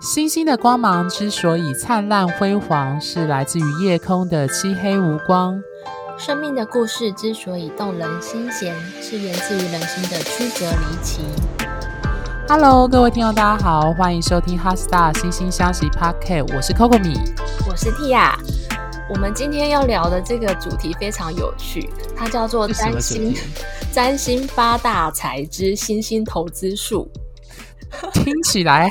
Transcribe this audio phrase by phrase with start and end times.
[0.00, 5.62] 星星的光芒之所以灿烂辉煌，是来自于夜空的漆黑无光。
[6.16, 11.20] 生命的故事之所以动人心弦，是源自于人心的曲折离奇。
[12.48, 17.20] Hello，各位听众，大家好，欢迎收听《HeartStar 心星相惜 Podcast》，我是 Coco 米，
[17.68, 18.32] 我是 Tia。
[19.10, 23.34] 我们今天要聊的这个主题非常有趣，它叫做“占星
[23.92, 27.06] 占星发大财之星星投资术”，
[28.14, 28.90] 听起来。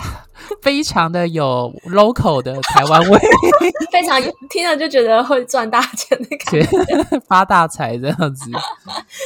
[0.62, 3.20] 非常的有 local 的台湾味，
[3.92, 8.50] 非常听了就觉得会赚大钱的感觉， 发大财这样子。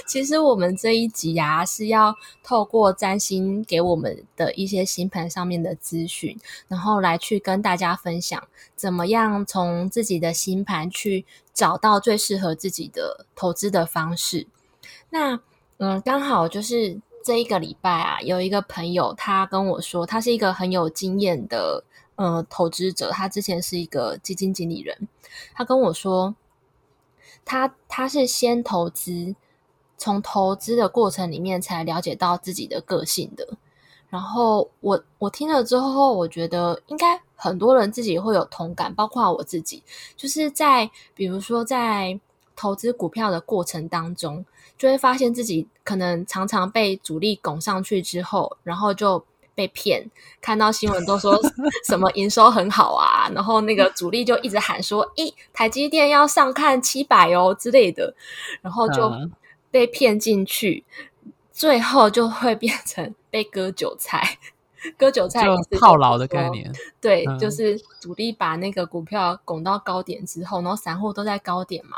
[0.05, 8.41] 其实我们这一集啊，是要透过占星给我们的一些星盘上面的资讯，然后来去跟大家分享，
[8.75, 14.47] 怎么样从自己的星盘去找到最适合自己的投资的方式。
[15.09, 15.39] 那
[15.77, 16.99] 嗯，刚好就是。
[17.23, 21.83] 这一个礼拜啊，有一个朋友他跟我说，他是一个很有经验的
[22.15, 25.07] 呃投资者，他之前是一个基金经理人。
[25.53, 26.35] 他跟我说，
[27.45, 29.35] 他他是先投资，
[29.97, 33.57] 从投资的过程里面才了解到自己的个性的。
[34.09, 39.81] 然后我我听了之后，我觉得应该很多人自己会有同感，包括我自己，
[40.15, 42.19] 就是在比如说在
[42.55, 44.45] 投资股票的过程当中。
[44.75, 49.23] 就会发现自己可能常常被主力拱上去之后，然后就
[49.55, 50.09] 被骗。
[50.41, 51.39] 看到新闻都说
[51.87, 58.13] 什么营收很好啊，然后那个主力就一直喊说：“咦，台积电要上看七百哦之类的。”
[58.61, 59.11] 然后就
[59.69, 60.83] 被骗进去，
[61.51, 64.39] 最后就会变成被割韭菜。
[64.97, 71.97] 割韭菜就套牢的概念，对，就是主力把那个股票拱到高点之后，然后散户都在高点嘛。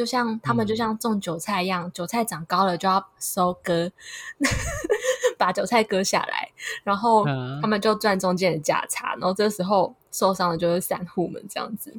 [0.00, 3.92] 就像他们就像种韭菜一样，嗯、韭菜长高了就要收割，
[5.36, 6.50] 把韭菜割下来，
[6.82, 7.22] 然后
[7.60, 11.94] 他们就赚中间的价差，然后这时候受伤的就是散户们这样子。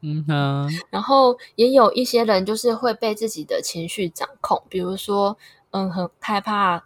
[0.00, 5.38] 嗯哼，然后也有一些人就是会被自己的情绪掌控，比如说，
[5.70, 6.82] 嗯，很害怕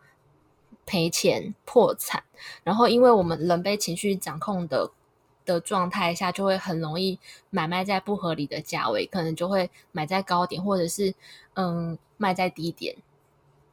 [0.84, 2.24] 赔钱破产，
[2.62, 4.90] 然后因为我们人被情绪掌控的。
[5.48, 11.14] 的状态下，就会很容易买卖在不合理的价位，可能就会买在高点，或者是
[11.54, 12.94] 嗯卖在低点，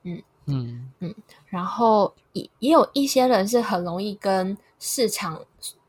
[0.04, 1.14] 嗯嗯嗯。
[1.48, 5.42] 然后也也有一些人是很容易跟市场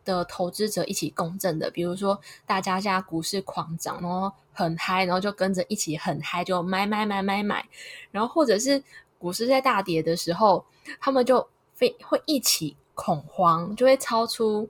[0.05, 7.65] 的投资者一起共振的，比如说大家现在股市狂涨，然后很嗨，然后就跟着一起很嗨，就买买买买买。
[8.11, 8.83] 然后或者是
[9.19, 10.65] 股市在大跌的时候，
[10.99, 14.69] 他们就非会一起恐慌，就会超出。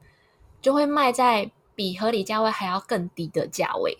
[0.66, 3.98] 就会卖在比合理价位还要更低的价位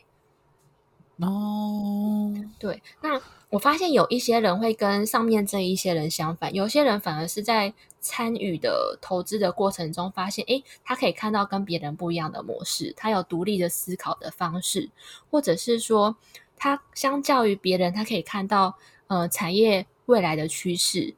[1.21, 2.35] 哦。
[2.59, 14.91] 对，那我发现有一些人会跟上面这一些人相反，有些人反而是在参与的投资的过程中发现，诶，他可以看到跟别人不一样的模式，他有独立的思考的方式，
[15.31, 16.17] 或者是说，
[16.57, 21.15] 他相较于别人，他可以看到呃产业未来的趋势。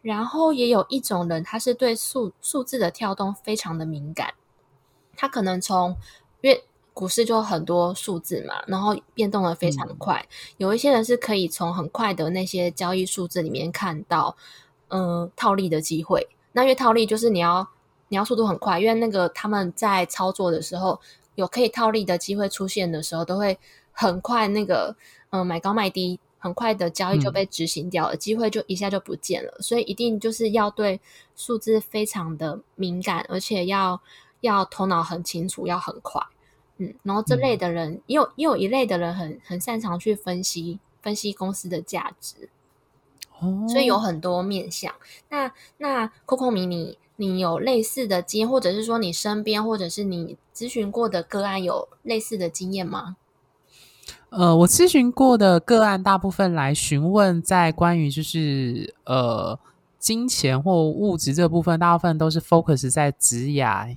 [0.00, 4.32] 然后也有一种人，他是对数数字的跳动非常的敏感。
[5.16, 5.96] 他可能从，
[6.40, 10.26] 因为股市就很多数字嘛，然后变动的非常快。
[10.30, 14.34] 嗯、有一些人是可以从很快的那些交易数字里面看到，
[14.88, 16.26] 嗯、呃，套利的机会。
[16.52, 17.68] 那因为套利就是你要
[18.08, 20.98] 你要速度很快，因为那个他们在操作的时候
[21.34, 23.58] 有可以套利的机会出现的时候，都会
[23.92, 24.96] 很快那个
[25.28, 29.54] 嗯、呃、买高卖低，很快的交易就被执行掉了，嗯、机会就一下就不见了。
[29.60, 30.98] 所以一定就是要对
[31.34, 34.00] 数字非常的敏感，而且要。
[34.40, 36.22] 要头脑很清楚，要很快，
[36.78, 42.48] 嗯，然后这类的人，嗯、也有也有一类的人很很擅长去分析分析公司的价值，
[43.38, 44.94] 哦，所以有很多面向。
[45.30, 53.16] 那那 Coco 米，你你有类似的经验，或者是说你身边或者是你咨询过的个案有类似的经验吗？
[54.28, 59.58] 呃，我咨询过的个案大部分来询问在关于就是呃
[59.98, 63.96] 金钱或物质这部分，大部分都是 focus 在职涯。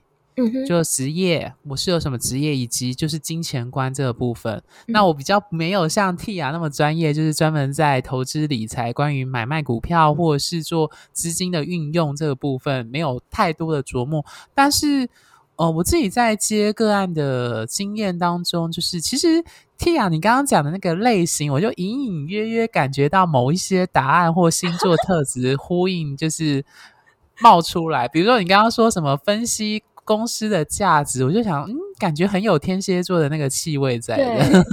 [0.67, 4.53] 就职业，我是有什么职业，以及就是金钱观这个部分。
[4.87, 14.25] 嗯、那我比较没有像 Tia 那么专业，就是专门在投资理财，关于买卖股票或者是做资金的运用这个部分，没有太多的琢磨。
[14.53, 15.09] 但是，
[15.55, 19.43] 呃，我自己在接个案的经验当中，就是其实
[19.77, 26.63] Tia 你刚刚讲的那个类型，我就隐隐约约感觉到某一些答案或星座特质 呼应，就是
[27.41, 28.07] 冒出来。
[28.07, 29.83] 比如说你刚刚说什么分析。
[30.09, 34.63] 公司的价值，我就想，嗯，感觉很有天蝎座的那个气味在的。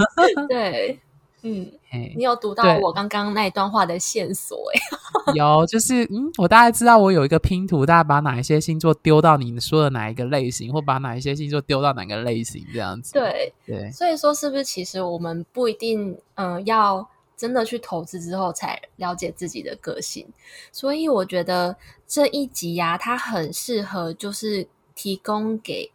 [0.47, 0.99] 对， 对
[1.43, 4.81] 嗯， 嘿你有读到我刚刚那一段话的线索哎？
[5.37, 13.13] 有，就是嗯，我大概知道我有一个拼图，大概把哪一些星座丢到你说的哪一个类型，或把哪一些星座丢到哪个类型这样子。
[13.13, 17.07] 对对，所以说是不是其实我们不一定嗯、呃、要
[17.37, 20.27] 真的去投资之后才了解自己的个性？
[20.71, 25.91] 所以我觉得这一集呀、啊，它很适合就是提供给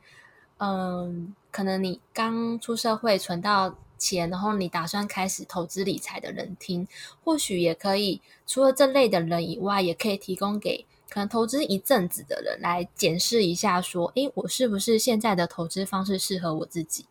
[0.58, 1.12] 嗯、呃，
[1.50, 3.76] 可能你刚出社会存到。
[4.02, 6.88] 钱，然后你打算开始投资理财的人听，
[7.22, 8.20] 或许也可以。
[8.49, 17.06] 除了这类的人以外，也可以提供给可能投资一阵子的人来检视一下，说：“诶，我是不是现在的投资方式适合我自己？”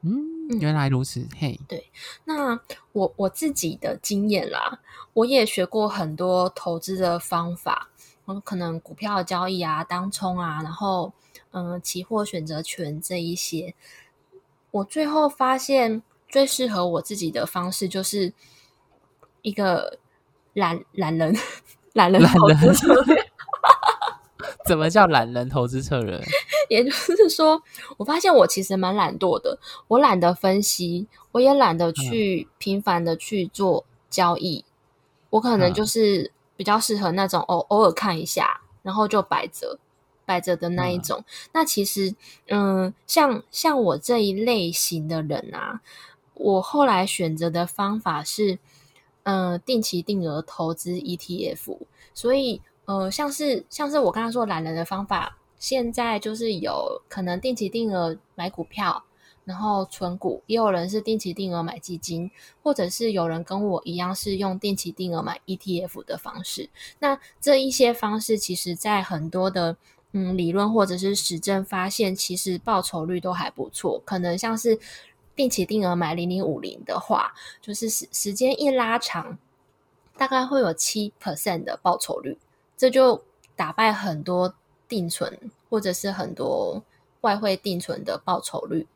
[0.00, 1.28] 嗯，原来如此。
[1.38, 1.90] 嘿，对。
[2.24, 2.58] 那
[2.92, 4.80] 我我自己的经验啦，
[5.12, 7.89] 我也学过很多投资的方法，
[8.30, 11.12] 嗯，可能股票交易啊、当冲啊，然后
[11.50, 13.74] 嗯，期货选择权这一些。
[14.70, 18.32] 我最后发现，最适合我自己的方式就是
[19.42, 19.98] 一个
[20.52, 21.34] 懒懒人
[21.92, 23.16] 懒人投资策略。
[24.64, 26.22] 怎么叫懒人投资策略？
[26.70, 27.60] 也就是说，
[27.96, 34.64] 我发现我其实蛮懒惰的，我懒得分析，我也懒得去频繁的去做交易。
[34.68, 34.70] 嗯、
[35.30, 39.78] 我可能就是比较适合那种偶偶尔看一下，然后就摆着。
[40.26, 41.24] 摆着的那一种，嗯、
[41.54, 42.14] 那其实，
[42.48, 45.80] 嗯，像像我这一类型的人啊，
[46.34, 48.58] 我后来选择的方法是，
[49.24, 51.78] 嗯，定期定额投资 ETF。
[52.14, 59.02] 所以，呃，像是像是我刚刚说懒人的方法，现在就是有可能定期定额买股票，
[59.50, 62.30] 然后存股，也有人是定期定额买基金，
[62.62, 66.70] 或者是有人跟我一样是用定期定额买 ETF 的方式。
[67.00, 69.76] 那这一些方式，其实在很多的
[70.12, 74.00] 嗯，理论或者是实证发现，其实报酬率都还不错。
[74.04, 74.78] 可能像是
[75.34, 79.36] 定期定额买零零五零的话，就是时时间一拉长，
[80.16, 82.38] 大概会有七 percent 的报酬率，
[82.76, 83.24] 这就
[83.56, 84.54] 打败很多
[84.86, 86.84] 定存或者是很多
[87.22, 88.86] 外汇定存的报酬率。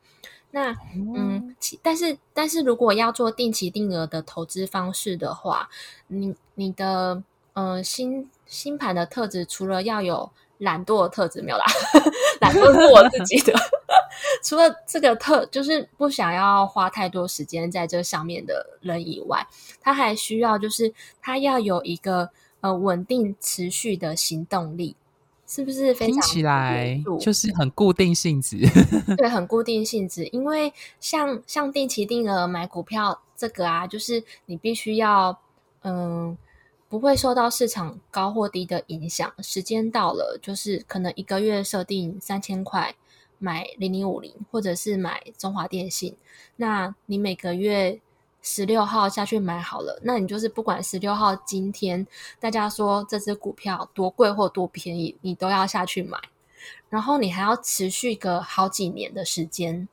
[0.55, 0.73] 那
[1.13, 5.69] 嗯，但是但是如果要做定期定额的投资方式的话，
[6.07, 7.21] 你你的
[7.51, 11.65] 呃新新盘的特质，除了要有懒惰的特质没有啦，
[12.39, 13.53] 懒惰是我自己的。
[14.41, 19.45] 除了这个特，就是不想要花太多时间在这上面的人以外，
[19.81, 22.29] 他还需要就是他要有一个
[22.61, 24.95] 呃稳定持续的行动力，
[25.47, 26.13] 是不是非常？
[26.13, 28.59] 听起来就是很固定性质。
[29.17, 35.39] 对， 很固定性质，因为像像定期定额买股票这个啊，就是你必须要
[35.83, 36.37] 嗯。
[36.87, 39.33] 不会受到市场高或低的影响。
[39.39, 42.95] 时间到了，就是可能一个月设定三千块
[43.39, 46.15] 买零零五零，或者是买中华电信。
[46.57, 47.99] 那你每个月
[48.45, 52.05] 十六号下去买好了，那你就是不管十六号今天
[52.39, 56.17] 大家说这只股票多贵或多便宜，你都要下去买。
[56.89, 59.87] 然后你还要持续个好几年的时间，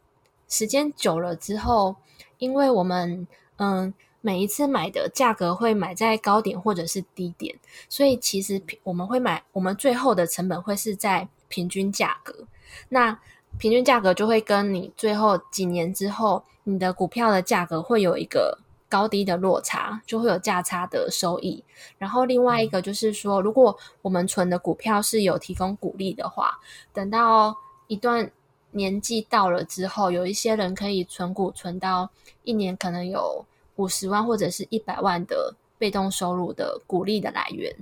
[0.49, 1.97] 时间久了之后，
[2.37, 3.27] 因为我们
[3.57, 3.95] 嗯。
[4.25, 7.59] 每一次买的价格会买在高点或者是低点，
[7.89, 12.47] 所以其实我们会买，我们最后的成本会是在平均价格。
[12.89, 13.19] 那
[13.59, 18.59] 平均价格就会跟你最后几年之后你的股票的价格会有一个
[18.89, 21.63] 高低的落差，就会有价差的收益。
[21.99, 26.59] 然后另外一个就是说，如果我们存的股票是有提供股利的话，
[26.93, 27.57] 等到
[27.87, 28.31] 一段
[28.73, 32.11] 年纪到了之后，有一些人可以存股存到
[32.45, 33.45] 一年可能有。
[33.77, 37.75] 五十万或者是一百万的被动收入的股利的来源，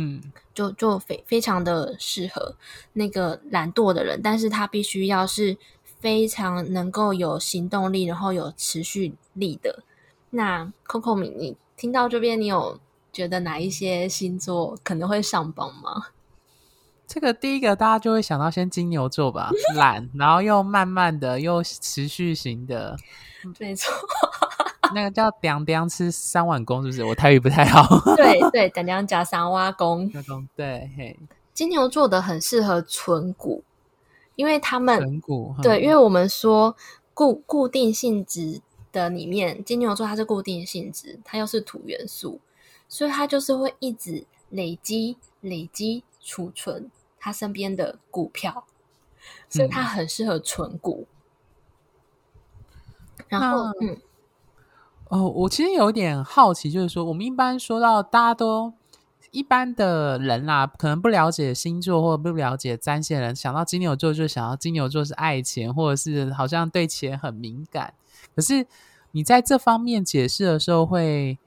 [0.00, 0.22] 嗯，
[0.54, 2.54] 就就非非常的适合
[2.92, 9.82] 那个懒惰的人，但是他必须要是非常能够有行动力，然后有持续力的。
[10.30, 12.78] 那 Coco 米，你听到这边，你有
[13.12, 16.08] 觉得哪一些星座可能会上榜吗？
[17.08, 22.96] 这个第一个大家就会想到先金牛座吧， 懒，然后又慢慢的又持续型的。
[23.58, 23.92] 没错，
[24.94, 27.04] 那个叫“点点吃三碗公”，是不是？
[27.04, 27.86] 我台语不太好。
[28.16, 30.10] 对 对，“点点加三碗公”。
[30.56, 31.18] 对，嘿，
[31.52, 33.62] 金牛座的很适合存股，
[34.36, 35.54] 因为他们存股。
[35.62, 36.76] 对，因为我们说
[37.14, 38.60] 固固定性质
[38.92, 42.40] 的里面，金牛座它是固定性质，它又是土元素，
[42.88, 48.64] 所以它就是会一直累积、累积、储存它身边的股票，
[49.48, 51.06] 所以它很适合存股。
[51.10, 51.14] 嗯
[53.28, 53.96] 然后，嗯，
[55.08, 58.72] 哦，我其实有点好奇，就是说，我们一般说到大家都
[59.30, 67.92] 一般的人啦，可能不了解星座或者不了解占星人，想到金牛座就想到金牛座是爱钱，或者是好像对钱很敏感。
[68.34, 68.66] 可是，
[69.12, 71.38] 你在这方面解释的时候会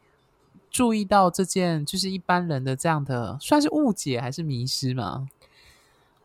[0.69, 5.27] 注意到这件，就是一般人的这样的算是误解还是迷失吗？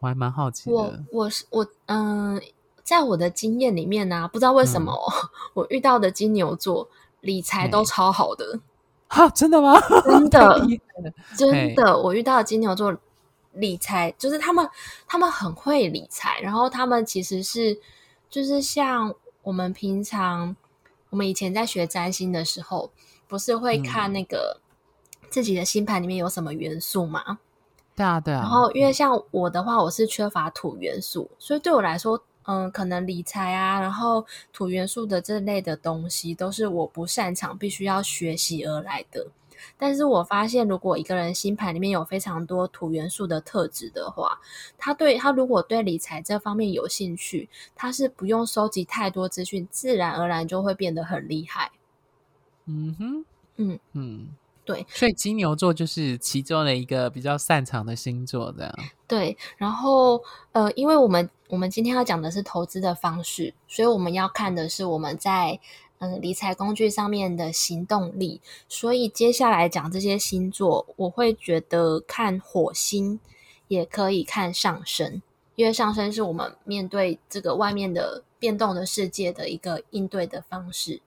[0.01, 0.77] 我还蛮好奇的。
[0.77, 2.43] 我我是我嗯、呃，
[2.87, 6.89] 在我的经验里面呢、啊，不知道为什么、嗯、 我遇到的金牛座
[7.21, 8.61] 理财都超好的。
[9.09, 9.75] 哈，真的吗？
[10.05, 10.61] 真的，
[11.37, 12.97] 真的，我遇到的金牛座
[13.53, 14.67] 理财就是他们，
[15.09, 17.79] 他们很会理财，然后他们其实是
[18.31, 19.13] 就是像
[19.43, 20.55] 我们平常
[21.11, 22.91] 我们以前在学占星的时候。
[23.29, 24.61] 不是会看那个
[25.29, 27.25] 自己的星盘里面有什么元素吗？
[27.27, 27.39] 嗯、
[27.97, 28.39] 对啊，对啊。
[28.43, 39.27] 然后，因为像我的话，我是缺乏土元素，所以对我来说，嗯，可能理财啊，然后土元素的这类的东西，都是我不擅长，必须要学习而来的。
[39.79, 44.39] 但是我发现，如果一个人星盘里面有非常多土元素的特质的话，
[44.79, 51.73] 他对他如果对理财这方面有兴趣，他是不用收集太多资讯，自然而然就会变得很厉害。
[52.67, 53.25] 嗯哼，
[53.57, 54.29] 嗯嗯，
[54.65, 58.75] 对，所以金牛座就是其中的一个比较擅长的星座，这样。
[59.09, 60.23] 对，然后
[60.53, 65.61] 呃，因为我们我们今天要讲的是投资的方式，所以我们要看的是我们在
[65.99, 68.43] 嗯、理财工具上面的行动力。
[68.69, 73.19] 所以接下来讲这些星座，我会觉得看火星
[73.69, 75.23] 也可以看上升，
[75.55, 81.01] 因为上升是我们面对这个外面的变动的世界的一个应对的方式。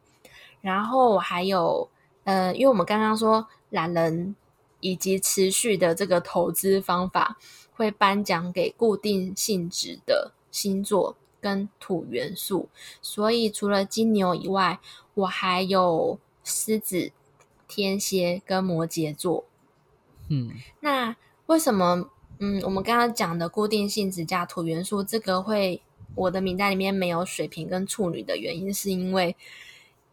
[0.62, 1.88] 然后还有，
[2.24, 4.36] 呃，因为我们刚刚说懒人
[4.80, 7.38] 以及持续的这个投资方法，
[7.80, 12.68] 会颁奖给固定性质的星座跟土元素，
[13.02, 14.82] 所以除了金牛以外，
[15.14, 17.14] 我还有狮子、
[17.70, 19.46] 天蝎跟摩羯座。
[20.28, 22.10] 嗯，那为什么？
[22.40, 25.82] 嗯，我们刚刚讲的固定性质加土元素，这个会
[26.16, 29.38] 我的名单里面没有水瓶跟处女的原因，是因为。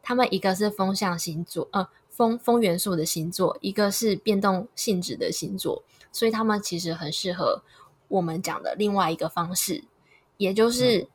[0.09, 5.83] 他们一个是风象星座，呃，风风元素的星座，一个是变动性质的星座，
[6.17, 7.63] 所以他们其实很适合
[8.09, 9.85] 我们讲的另外一个方式，
[10.39, 11.07] 也就是，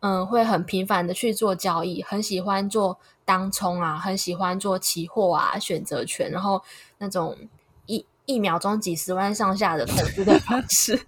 [0.00, 6.62] 嗯、呃，会很频繁的去做交易，很喜欢做当冲啊，很喜欢做期货啊，选择权，然后
[6.96, 7.36] 那种
[7.84, 10.98] 一一秒钟几十万上下的投资的方式。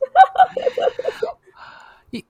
[2.13, 2.23] 一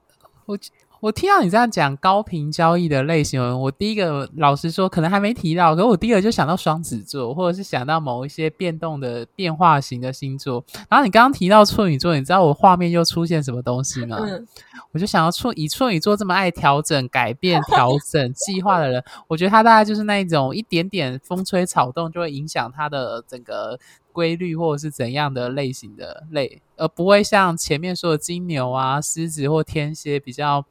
[0.47, 0.57] 我。
[1.01, 10.65] 我听到你这样讲高频交易的类型，我第一个老实说可能还没提到，可是我第一个就想到双子座，或者是想到某一些变动的变化型的星座。
[10.89, 14.19] 然后你刚刚提到处女座，你知道我画面又出现什么东西吗？
[14.21, 14.47] 嗯、
[14.93, 23.79] 我就想要处以处女座这么爱调整、改变、调整计划的人，我觉得他大概就是那一种一点点风吹草动就会影响他的整个。
[24.19, 30.67] 规律或者是怎样的类型的类，而不会像前面说的金牛啊、狮子或天蝎比较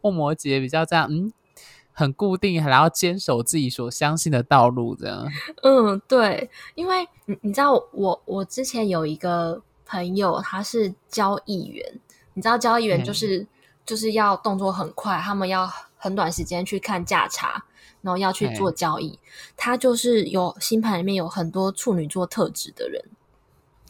[0.00, 1.32] 或摩羯比较这样，嗯，
[1.92, 5.26] 很固定，还要坚守自己所相信的道路这样。
[5.64, 11.98] 嗯，对，因为你你知道我我之前有一个朋友，他是交易员，
[12.34, 13.48] 你知道交易员就是、嗯、
[13.84, 17.64] 就是要动作很快，他们要很短时间去看价差。
[18.04, 19.18] 然后要去做交易，
[19.56, 23.02] 他就是有星盘里面有很多处女座特质的人，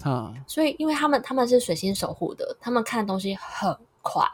[0.05, 4.25] 啊，所以因为他们他们是水星守护的，他们看东西很快。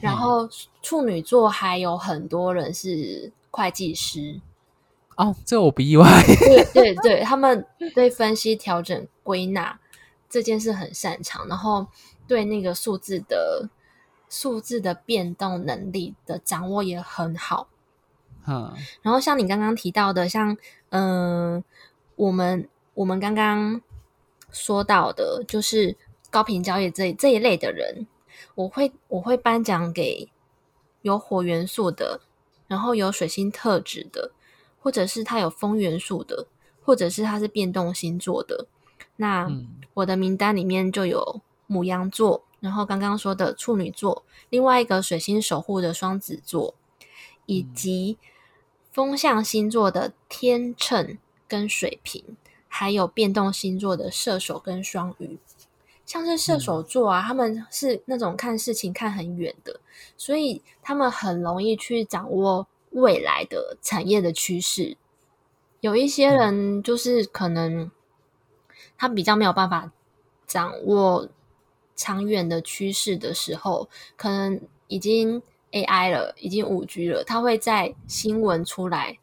[0.00, 0.48] 然后
[0.82, 4.40] 处女座还有很多人是会计师，
[5.16, 6.06] 哦，这我不意外。
[6.38, 9.78] 对对对，他们对分析、调整、归纳
[10.28, 11.86] 这件事很擅长，然后
[12.26, 13.68] 对那个数字的
[14.28, 17.68] 数字的变动能力的掌握也很好。
[18.46, 20.54] 嗯，然后像你刚刚提到的，像
[20.90, 21.64] 嗯、呃，
[22.16, 23.80] 我们我们刚刚
[24.52, 25.96] 说到的，就是
[26.30, 28.06] 高频交易这这一类的人，
[28.54, 30.28] 我会我会颁奖给
[31.00, 32.20] 有火元素的，
[32.66, 34.32] 然后有水星特质的，
[34.78, 36.46] 或者是他有风元素的，
[36.82, 38.66] 或者是他是变动星座的。
[39.16, 39.50] 那
[39.94, 46.74] 我的名单里面就有母羊座，然后刚刚说的处女座，另外一个水星守护的双子座，
[47.46, 48.18] 以及。
[48.94, 52.36] 风象星座的天秤跟水瓶，
[52.68, 55.36] 还有变动星座的射手跟双鱼，
[56.06, 59.80] 像是射手座啊，他们是那种看事情看很远的，
[60.16, 64.96] 所以他们很容易去掌握未来的产业的趋势。
[65.80, 67.90] 有一些人就是可能
[68.96, 69.90] 他比较没有办法
[70.46, 71.28] 掌握
[71.96, 75.42] 长远的趋势的时候，可能已经。
[75.74, 79.18] AI 了，已经五 G 了，它会在新闻出来，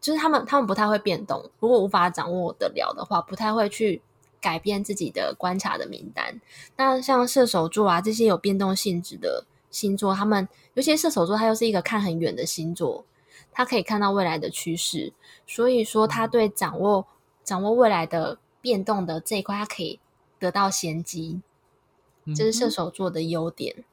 [0.00, 4.00] 就是他们他们不太会变动，如果无法掌握得了的话，不太会去
[4.40, 6.40] 改变自己的观察的名单。
[6.76, 13.04] 那像射手座啊这些有变动性质的星座，他们尤其射手座，它又是一个看很远的星座，
[13.50, 15.12] 他可以看到未来的趋势，
[15.48, 17.04] 所以说他对掌握
[17.42, 19.98] 掌握未来的变动的这一块，他可以
[20.38, 21.42] 得到先机，
[22.36, 23.84] 这是射手座的优点。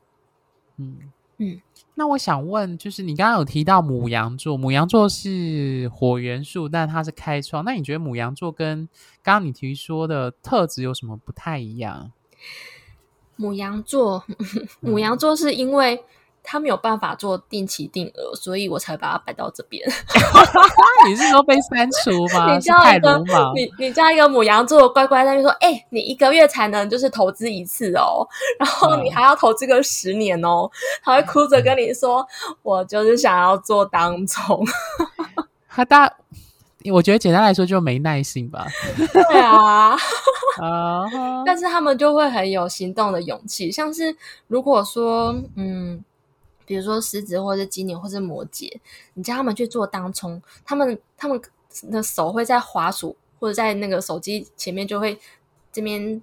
[0.78, 1.62] 嗯嗯，
[1.96, 8.88] 那我想问，就是你刚刚有提到母羊座，母羊座是火元素，但它是开创，那你觉得母羊座跟
[9.22, 12.12] 刚刚你提说的特质有什么不太一样？
[13.36, 14.24] 母羊座，
[14.80, 16.02] 母羊座是因为
[16.46, 19.86] 他没有办法做定期定额，所以我才把它摆到这边。
[21.08, 22.54] 你是说被删除吗？
[22.56, 23.24] 你叫一个
[23.56, 28.28] 你你叫一个母羊座乖乖在那边说，哎、欸，你一个月才能就是投资一次哦，
[28.60, 30.70] 然后你还要投资个十年哦，
[31.04, 32.26] 他会哭着跟你说，
[32.64, 34.66] 我就是想要做当冲。
[35.68, 36.12] 他大。
[36.94, 38.68] 我觉得简单来说就没耐心吧。
[38.96, 39.98] 对啊
[40.60, 41.42] ，uh-huh.
[41.44, 43.72] 但是他们就会很有行动的勇气。
[43.72, 46.00] 像是如果说，嗯，
[46.66, 48.72] 比如说狮子或者金牛或者摩羯，
[49.14, 51.40] 你叫他们去做当冲，他们他们
[51.92, 55.18] 的手会在滑鼠或者在那个手机前面就会
[55.72, 56.22] 这边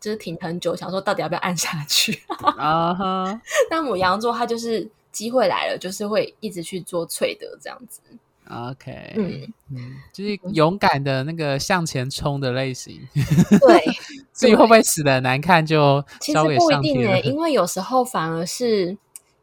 [0.00, 2.22] 就是停很久，想说到底要不要按下去。
[2.58, 3.40] 啊哈，
[3.70, 8.00] 那母羊座他就是机会来了，就是会一直去做脆的这样子。
[8.48, 13.00] OK，嗯嗯，就是勇敢的那个向前冲的类型。
[13.60, 13.84] 对，
[14.32, 18.96] 所以会不会死的难看就，就其实不一定诶，因为有时候反而是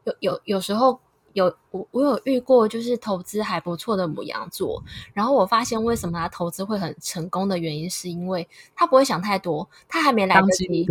[0.04, 0.98] 有有有时候
[1.32, 4.82] 有我我有遇过，就是投资还不错的母羊座，
[5.12, 10.86] 然后我发现为什么他投资会很成功的原因，是因为他不会想太多，他还没来得及，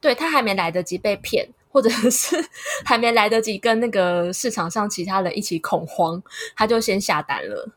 [0.00, 1.48] 对，他还没来得及被骗。
[1.70, 2.34] 或者是
[2.82, 6.20] 还没来得及跟那个市场上其他人一起恐慌，
[6.56, 7.68] 他就先下单了。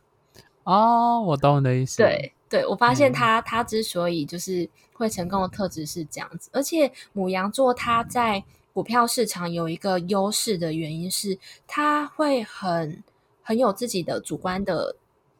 [0.64, 1.98] 哦，我懂你的意思。
[1.98, 11.38] 对，对我发现他、嗯、他之所以就是会成功的特质是这样子，而且母羊座他在股票市场有一个优势的原因是，
[11.68, 13.04] 他会很
[13.42, 14.96] 很有自己的主观的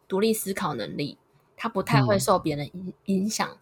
[0.08, 1.18] 独立思考能力，
[1.56, 3.48] 他不太会受别人影影响。
[3.50, 3.58] 嗯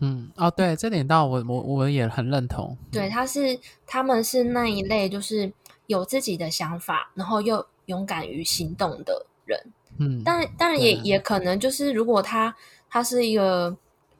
[0.00, 2.76] 嗯，哦，对，这点倒我我我也很认同。
[2.90, 5.52] 对，他是他们是那一类，就是
[5.86, 9.60] 有自己的想法，然后又勇敢于行动的人。
[9.98, 12.56] 嗯，但当然也也可能就是，如果他
[12.90, 13.76] 他是一个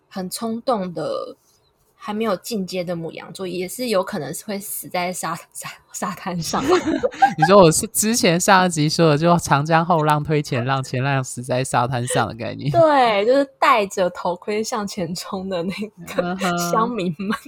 [0.09, 1.37] 很冲动的。
[2.05, 6.61] 还没有进阶的母羊座也是有可能是会死在沙沙沙滩上。
[7.39, 12.73] 你说我是之前上一集说的，就长江后浪推前浪，前浪死在沙滩上的概念。
[12.73, 15.73] 对，就是戴着头盔向前冲的那
[16.13, 16.37] 个
[16.73, 17.39] 乡民们。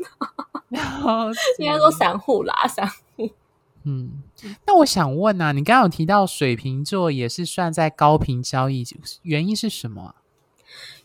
[1.58, 3.28] 应该说散户啦，散户。
[3.82, 4.22] 嗯，
[4.68, 8.86] 那我想问啊，你刚刚有提到水瓶座也是算在高频交易，
[9.22, 10.14] 原因是什么啊？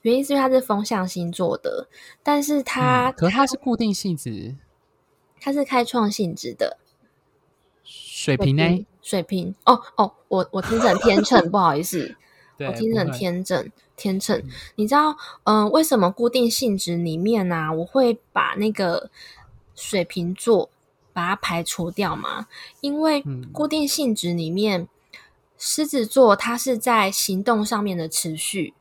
[0.01, 1.87] 原因是因为它是风象星座的，
[2.23, 4.55] 但是它、嗯、可是它是固定性质，
[5.41, 6.77] 它是开创性质的。
[7.83, 8.85] 水瓶呢？
[9.01, 12.15] 水瓶哦哦，我我听成天秤， 不好意思，
[12.59, 14.43] 我听成天秤天秤。
[14.75, 19.09] 你知道嗯、呃，为什么固定性质里面呢、啊，我会把那个
[19.73, 20.69] 水瓶座
[21.11, 22.47] 把它排除掉吗？
[22.81, 24.87] 因为固定性质里面，
[25.57, 28.73] 狮、嗯、子座它是在行动上面的持续。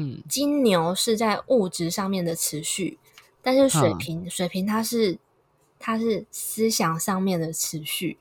[0.00, 2.98] 嗯，金牛是在物质上面的持续，
[3.42, 5.18] 但是水瓶，嗯、水瓶它是
[5.78, 8.18] 它是思想上面的持续。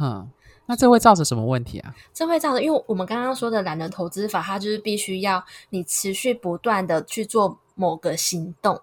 [0.00, 0.28] 嗯，
[0.66, 1.94] 那这会造成什么问题啊？
[2.12, 8.80] 这会造成，因为我们刚刚说的懒人投资法，它就是必须要你持续不断的去做某个行动，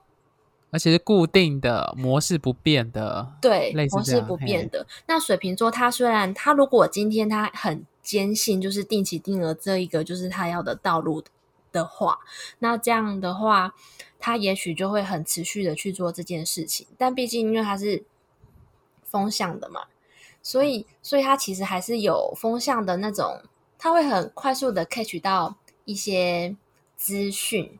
[0.70, 4.88] 而且是固定的模式不变的，对，模式不变的。
[5.08, 11.22] 那水瓶座，他虽然他如果今天他很坚信，就是定期定额这一个就是他要的道路
[11.72, 12.20] 的话，
[12.60, 13.74] 那这样的话，
[14.20, 16.88] 他也许就会很持续的去做这件事情。
[16.98, 18.04] 但毕竟因为他是
[19.04, 19.86] 风向的嘛，
[20.42, 23.42] 所以，所以他其实还是有风向的那种，
[23.78, 25.56] 他会很快速的 catch 到
[25.86, 26.56] 一些
[26.96, 27.78] 资讯。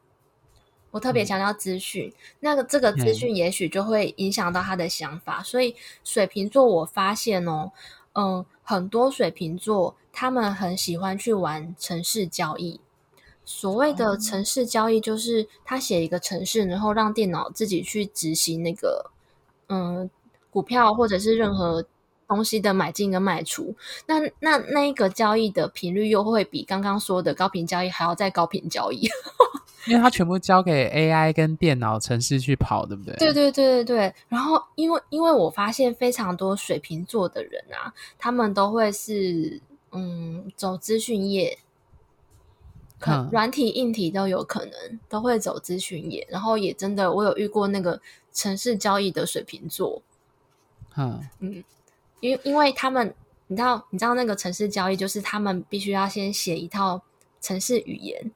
[0.92, 5.40] 我特别强调资讯，嗯、那个这个资讯也许就会影响到他的想法。
[5.40, 5.74] 嗯、所以
[6.04, 7.72] 水瓶座，我发现哦，
[8.12, 12.82] 嗯，很多水瓶座他们很喜欢去玩城市交易。
[13.44, 19.12] 所谓的城市交易，就是他写一个城市，然后让电脑自己去执行那个，
[19.68, 20.10] 嗯，
[20.50, 21.84] 股票或者是任何
[22.28, 23.76] 东西的买进跟卖出。
[24.06, 29.10] 那那那一个交易的频率又会比刚刚说的高频交易还要再高频交易，
[29.88, 33.16] 因为它全部交给 AI 跟电脑程式去跑，对不对？
[33.18, 34.14] 对对对对对。
[34.30, 39.60] 然后，因为因为我发现非常多水瓶座的人啊，他们都会是
[39.92, 41.58] 嗯走资讯业。
[43.02, 48.00] 可软体硬体都有可能都会走咨询业，然后也真的我有遇过那个
[48.32, 50.04] 城市交易的水瓶座，
[50.96, 51.28] 嗯。
[51.40, 51.64] 嗯，
[52.20, 53.14] 因因为他们
[53.48, 57.02] 你知道，你知道那个城市交易就是他们必须要先写一套
[57.42, 58.32] 城市语言，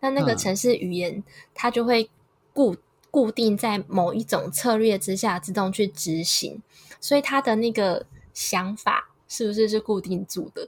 [0.00, 1.22] 那那个城市语言
[1.54, 2.08] 它就会
[2.54, 2.74] 固
[3.10, 6.62] 固定在某一种策略之下自动去执行，
[7.00, 10.66] 所以它的那个想法是不是是固定住的？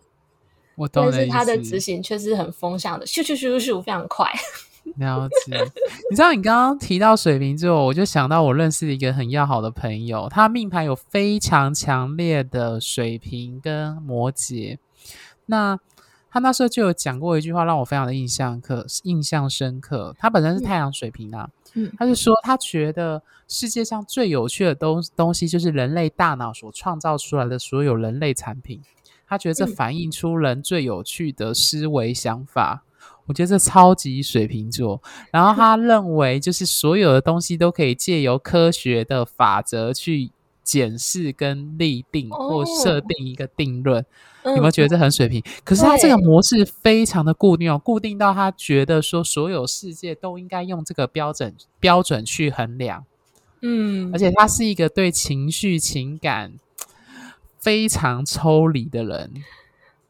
[0.78, 4.30] 我懂，但是他的执行却是很风向的，咻咻咻咻咻，非常快。
[4.96, 5.58] 了解，
[6.08, 14.78] 你知道你刚刚提到水瓶座，我就想到我认识的一个很要好的朋友，他命盘有非常强烈的水瓶跟摩羯。
[15.44, 15.78] 那
[16.30, 20.14] 他那时候就有讲过一句话，让我非常的印象刻印象深刻。
[20.18, 28.80] 他本身是太阳水瓶啊，嗯，他就说他觉得世界上最有趣的东东西就是人类大脑所创造出来的所有人类产品。
[29.28, 32.84] 他觉得这反映出人最有趣的思维想法。
[33.26, 40.30] 我觉得这超级水瓶座，然后他 认为就是所有的东西都可以借由科学的法则去
[40.64, 44.02] 检视跟立定或设定一个定论。
[44.44, 45.40] 哦、有没有觉得这很水平？
[45.40, 53.04] 嗯、可是他这个模式非常的固定哦，固定到他觉得说所有世界都应该用这个标准标准去衡量。
[53.60, 56.54] 嗯，而且他是一个对情绪情感
[57.60, 59.32] 非常抽离的人。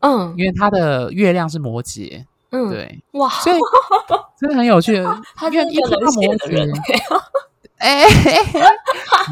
[0.01, 2.25] 嗯，因为他的月亮是摩羯。
[2.51, 3.57] 嗯，对，哇，所以
[4.41, 5.05] 真的很有趣。
[5.35, 6.71] 他就是一个冷血的人。
[7.79, 8.05] 哎，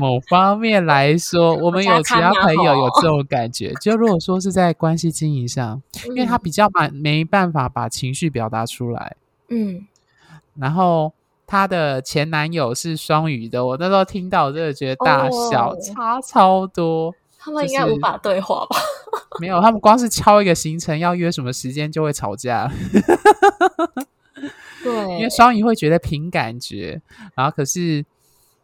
[0.00, 3.72] 某方面来说，我们有其他朋友有这种感觉。
[3.81, 9.16] 就如果说是在关系经营上，因为他比较没没办法把情绪表达出来。
[9.48, 9.87] 嗯，
[10.55, 11.12] 然后
[11.44, 17.12] 他的前男友是双鱼的，我那时候听到，我真的觉得大笑，差超多。
[17.46, 18.76] 他们应该无法对话吧？
[19.38, 22.68] 没有，他们光是敲一个行程要约什么时间就会吵架。
[24.82, 27.00] 对，因为双鱼会觉得凭感觉，
[27.37, 28.04] 然后可是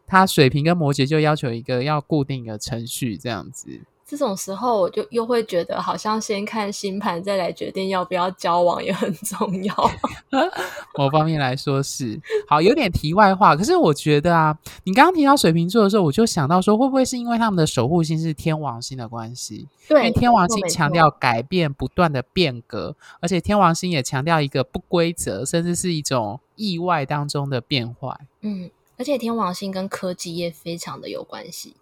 [0.05, 3.79] 他水瓶跟摩羯就要求一个要固定的程序这样子。
[4.13, 9.91] 这种时候，我就又会觉得，好像先看星盘，再来决定要不要交往也很重要。
[10.95, 13.55] 某方面来说是好，有点题外话。
[13.55, 19.67] 可是我觉得啊，你刚刚提到水瓶座的时候，我就想到说，会不会是因为他们的守护星是天王星的关系？
[19.87, 28.15] 对，因为天王星强调改变、不断的变革，而且天王星也强调一个不规则，甚至是一种意外当中的变坏。
[28.41, 31.75] 嗯，而且天王星跟科技业非常的有关系。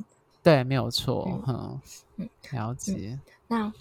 [0.43, 1.41] 对，没有错。
[1.47, 1.79] 嗯。
[2.17, 2.93] 嗯，了解。
[3.11, 3.73] 嗯、那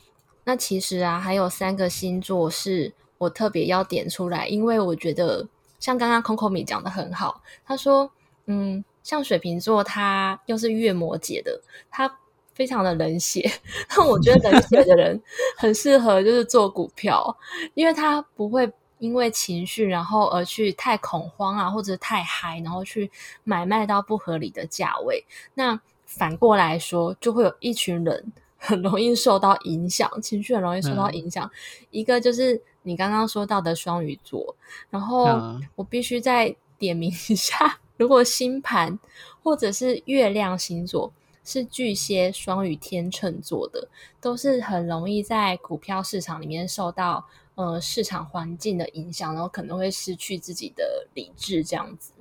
[0.45, 5.47] 那其实啊，还有三个星座是我特别要点出来，因为我觉得
[5.79, 8.11] 像刚刚 Coco 米讲的很好，他说，
[8.47, 12.19] 嗯，像水瓶座，他又是月摩羯的，他
[12.55, 13.51] 非常的冷血。
[13.97, 15.21] 那我觉得冷血的人
[15.59, 17.37] 很适合就是做股票，
[17.75, 23.11] 因为他不会因为情绪然后而去太恐慌啊，或者太嗨，然后去
[23.45, 25.25] 买卖到不合理的价位。
[25.55, 31.47] 那反过来说，就会有一群人很容易受到影响，情绪很容易受到影响。
[31.47, 34.57] 嗯、一个就是你刚刚说到的双鱼座，
[34.91, 35.41] 然后
[35.77, 38.99] 我必须再点名一下，如果星盘
[39.45, 41.13] 或者是月亮星座
[41.45, 43.89] 是巨蟹、双鱼、天秤座的，
[44.21, 52.13] 都是很容易在股票市场里面受到呃市场环境的影响，然后可能会失去自己的理智，这样子。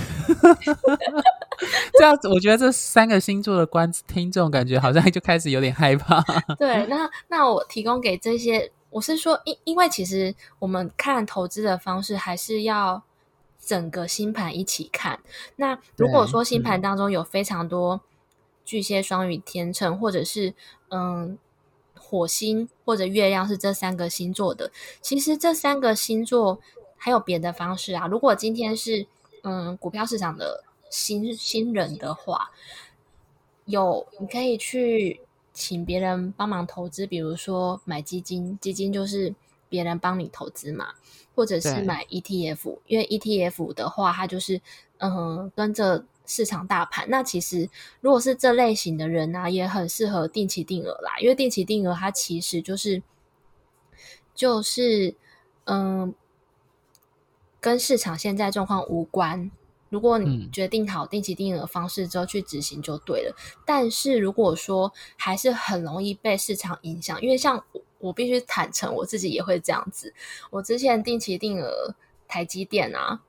[1.98, 6.22] 这样子，我觉得这三个星座的观听众感觉好像就开始有点害怕。
[6.58, 13.04] 对，那那我提供给这些，我是说，因因为其实我们看投资的方式还是要
[13.64, 15.20] 整个星盘一起看。
[15.58, 18.02] 那如果说星盘当中有非常多
[18.66, 20.54] 巨蟹、双鱼、天秤，或者是
[20.90, 21.38] 嗯
[21.98, 24.72] 火星或者月亮是这三个星座的，
[25.02, 26.60] 其实这三个星座
[26.98, 28.08] 还有别的方式啊。
[28.08, 29.08] 如果今天是
[29.46, 30.66] 嗯股票市场的。
[30.92, 32.52] 新新人的话，
[33.66, 35.20] 有你可以去
[35.52, 39.34] 请别人帮忙投资，比如说买基金，基金就是
[39.68, 40.94] 别人帮你投资嘛，
[41.34, 44.62] 或者是买 ETF，因为 ETF 的话，它就是
[45.00, 47.10] 嗯跟着市场大盘。
[47.10, 47.68] 那其实
[48.00, 53.04] 如果是这类型的人呢、啊，也很适合定期定额啦，因为定期定额它其实就是
[54.34, 55.14] 就是
[55.66, 56.14] 嗯
[57.66, 59.50] 跟市场现在状况无关。
[59.90, 70.14] 如果你决定好定期定额方式之后去执行就对了，嗯、但是如果说还是很容易被市场影响，因为像我，我必须坦诚，我自己也会这样子。
[70.52, 71.96] 我之前定期定额
[72.28, 73.22] 台积电啊，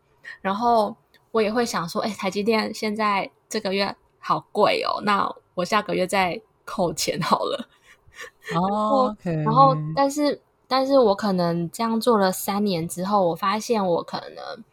[0.43, 0.95] 然后
[1.31, 7.69] 我也会想说，哎，台积电现在这个月好贵哦，那我下个月再扣钱好了。
[8.55, 14.65] 哦，然后但是，但是我可能这样做了三年之后，我发现我可能。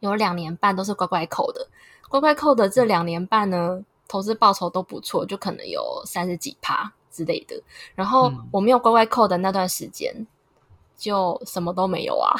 [0.00, 1.66] 有两年半都是乖乖扣的，
[2.10, 7.60] 乖乖扣的这两年半呢，投资报酬都不错，就可能有三十几趴之类的。
[7.94, 10.26] 然后我没有乖乖扣的那段时间，嗯、
[10.98, 12.30] 就什么都没有啊。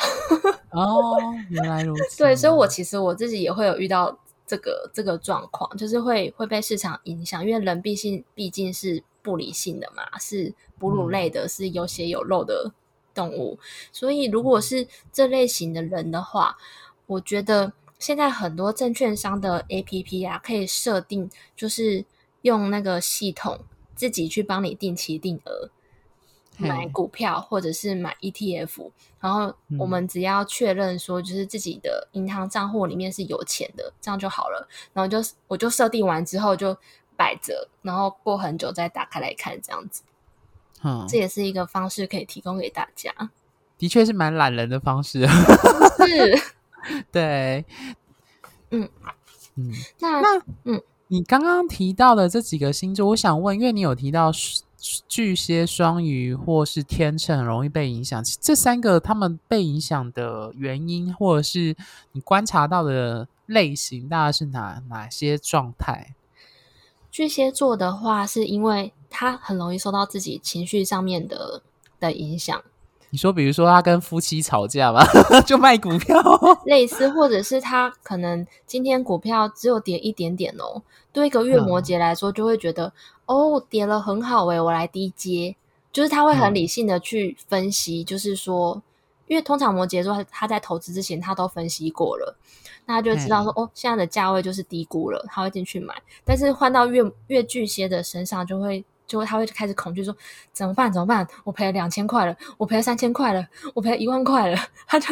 [0.71, 1.17] 哦，
[1.49, 2.19] 原来如此。
[2.23, 4.17] 对，所以我其实我自己也会有遇到
[4.47, 12.73] 这个这个状况，就是会会被市场影响，因为人毕竟毕竟是不理性的嘛，是哺乳类的，是有血有肉的
[13.13, 16.57] 动物，嗯、所以如果是这类型的人的话，
[17.07, 17.73] 我觉得。
[17.99, 22.05] 现在很多证券商的 APP 啊，可以设定，就是
[22.43, 23.61] 用那个系统
[23.95, 25.71] 自己去帮你定期定额
[26.59, 34.69] 买股票，或者是买 ETF，然后我们只要确认说，就是自己的银行账户里面是有钱的，这样就好了。
[34.93, 36.77] 然后就我就设定完之后就
[37.17, 40.03] 摆着，然后过很久再打开来看，这样子。
[40.83, 43.13] 嗯，这也是一个方式可以提供给大家。
[43.79, 45.27] 的确是蛮懒人的方式。
[45.27, 46.39] 是。
[47.11, 47.65] 对，
[48.71, 48.89] 嗯
[49.57, 54.31] 嗯，那那嗯，你刚刚提到的这几个星座，我想问，因为你有提到
[55.09, 61.75] 巨蟹、双鱼或是天秤容易被影响，这三个他们被影响的原因，或者是
[62.13, 66.15] 你观察到的类型，大概是哪哪些状态？
[67.17, 71.63] 巨蟹座的话，是因为他很容易受到自己情绪上面的
[71.99, 72.63] 的影响。
[73.09, 75.03] 你说，比如说他跟夫妻吵架嘛，
[75.47, 76.15] 就卖股票，
[76.67, 82.93] 类似，或者是他可能今天股票只有跌一点点哦，对一个月摩羯来说，就会觉得、
[83.25, 85.57] 嗯、哦，跌了很好诶，我来低接，
[85.91, 88.83] 就是他会很理性的去分析，嗯、就是说，
[89.27, 92.37] 因为通常摩羯座他在投资之前他都分析过了，
[92.85, 98.85] 那他就知道说、嗯、哦，现在的价位就是低估了，他会进去买，但是换到月月巨蟹的身上就会。
[99.09, 100.13] 就他会开始恐惧，说
[100.53, 100.93] 怎么办？
[100.93, 101.25] 怎么办？
[101.45, 104.59] 我赔了两千块了，我赔了三千块了，我赔了一万块了。
[104.85, 105.07] 他就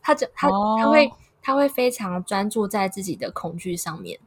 [0.00, 4.20] 他就他、哦、他会他会非常专注在自己的恐惧上面。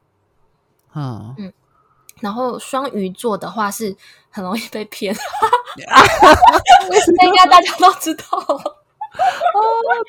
[0.94, 1.54] 嗯嗯，
[2.20, 3.96] 然后双鱼座的话是
[4.30, 5.16] 很容易被骗，
[7.24, 8.26] 应该大家都知道。
[9.14, 9.62] 哦，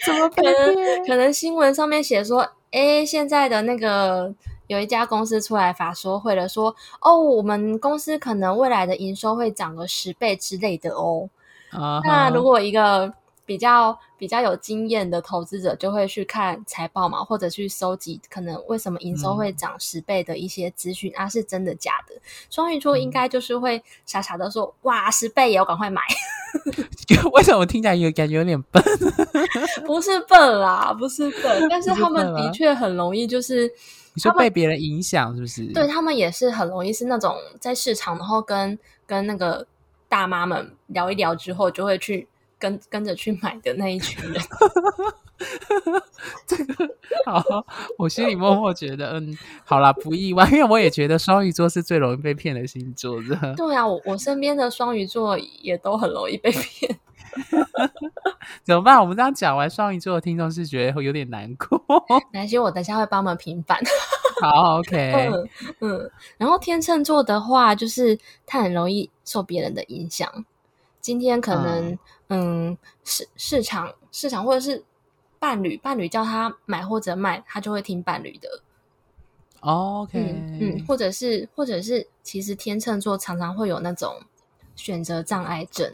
[0.04, 1.06] 怎么可能？
[1.06, 4.34] 可能新闻上面写说，哎，现在的那个。
[4.66, 11.28] 有一家公司出来法说会了，说哦，我们公司可能未来的营收会涨个十倍之类的哦。
[11.70, 12.00] Uh huh.
[12.02, 13.12] 那如果一个
[13.46, 22.14] 比较比较有经验的投资者，就会去看财报嘛，或者去收集可能为什么营收会涨十倍的一些资讯、嗯、啊，是真的假的？
[22.50, 26.02] 双鱼座应该就是会傻傻的说，嗯、哇，十倍也要赶快买。
[27.32, 28.82] 为什么我听起来有感觉有点笨？
[29.84, 33.70] 不是笨啦，不是笨，但是他们的确很容易就是。
[34.16, 35.66] 你说被别人影响是不是？
[35.72, 38.78] 对，他们也是很容易是那种在市场，然后跟
[39.08, 39.66] 跟那个
[40.08, 44.40] 大妈们聊一聊之后，就会去跟跟着去买的那一群人。
[46.46, 46.88] 这个
[47.26, 47.42] 好，
[47.98, 53.54] 我心里默默觉得，嗯，好啦，不意外， 因为我也觉得双鱼座是最容易被骗的星座的。
[53.56, 56.98] 对啊，我我身边的双鱼座也都很容易被骗。
[58.62, 59.00] 怎么办？
[59.00, 61.82] 我们这样讲完，双鱼座的听众是觉得会有点难过。
[62.08, 63.80] 没关系，我等下会帮我们平反。
[64.40, 65.48] 好，OK 嗯。
[65.80, 70.44] 嗯，然后天秤座的话，就是他很容易受别人的影响。
[71.04, 71.92] 今天可能，
[72.28, 74.82] 嗯，嗯，市市场市场或者是
[75.38, 78.48] 伴侣伴侣叫他买或者卖，他就会听伴侣的。
[79.60, 84.18] OK，嗯，嗯，或者是或者是，其实天秤座常常会有那种
[84.76, 85.92] 选择障碍症。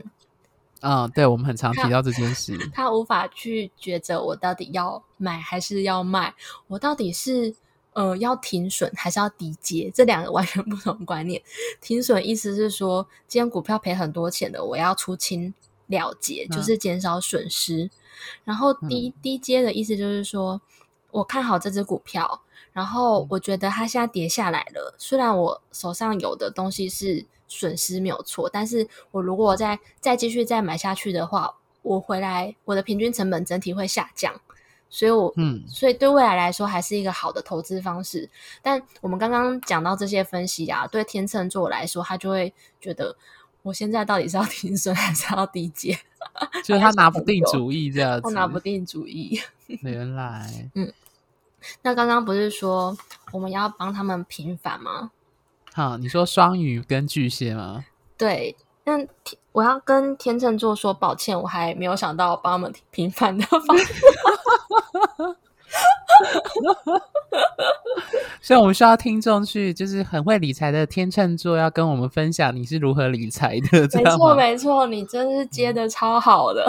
[0.82, 2.56] 嗯，对，我们很常提到这件事。
[2.72, 6.32] 他，他无法去抉择，我到底要买还是要卖？
[6.68, 7.52] 我到底是
[7.92, 9.90] 呃要停损还是要低接？
[9.94, 11.42] 这两个完全不同观念。
[11.80, 15.54] 停损意思是说，今天股票赔很多钱的，我要出清
[15.86, 17.90] 了结，嗯、就是减少损失。
[18.44, 20.60] 然后低低接的意思就是说，
[21.10, 27.26] 我看好这只股票，然后我觉得它现在跌下来了，虽然我手上有的东西是。
[27.52, 34.40] 损失没有错，但是我如果再再继续再买下去的话，我回来我的平均成本整体会下降，
[34.90, 38.28] 所以我嗯，所以对未来来说还是一个好的投资方式。
[38.60, 43.16] 但我们刚刚讲到这些分析啊，对天秤座来说，他就会觉得
[43.62, 45.96] 我现在到底是要停损还是要低接？
[46.64, 49.40] 就是 他拿不定主意这样子，他拿不定主意。
[49.82, 50.92] 原来，嗯，
[51.82, 52.96] 那刚刚不是说
[53.32, 55.12] 我们要帮他们平反吗？
[55.72, 57.84] 好，你说双鱼跟巨蟹吗？
[58.18, 58.98] 对，那
[59.52, 63.94] 我要跟天秤座说抱歉，我还没有想到帮他们平反的方式。
[68.42, 73.88] 所以，我们需要听众去，就是很会理财的天秤座，要跟我们分享你是如何理财的。
[73.94, 76.66] 没错，没错，你真是接的超好的，